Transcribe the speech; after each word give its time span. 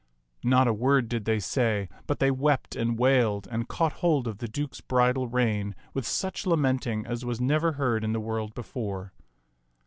Not 0.43 0.67
a 0.67 0.73
word 0.73 1.07
did 1.09 1.25
they 1.25 1.37
say, 1.39 1.87
but 2.07 2.17
they 2.17 2.31
wept 2.31 2.75
and 2.75 2.97
wailed 2.97 3.47
and 3.51 3.67
caught 3.67 3.93
hold 4.01 4.27
of 4.27 4.39
the 4.39 4.47
Duke's 4.47 4.81
bridle 4.81 5.27
rein 5.27 5.75
with 5.93 6.07
such 6.07 6.47
lamenting 6.47 7.05
as 7.05 7.23
was 7.23 7.39
never 7.39 7.73
heard 7.73 8.03
in 8.03 8.11
the 8.11 8.19
world 8.19 8.55
before. 8.55 9.13